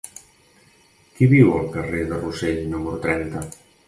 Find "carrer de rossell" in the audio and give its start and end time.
1.75-2.63